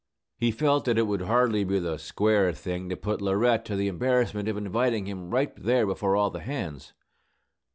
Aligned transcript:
He 0.39 0.49
felt 0.49 0.85
that 0.85 0.97
it 0.97 1.05
would 1.05 1.21
hardly 1.21 1.63
be 1.63 1.77
the 1.77 1.99
"square 1.99 2.53
thing" 2.53 2.89
to 2.89 2.97
put 2.97 3.21
Laurette 3.21 3.63
to 3.65 3.75
the 3.75 3.87
embarrassment 3.87 4.49
of 4.49 4.57
inviting 4.57 5.05
him 5.05 5.29
right 5.29 5.55
there 5.55 5.85
before 5.85 6.15
all 6.15 6.31
the 6.31 6.39
hands. 6.39 6.93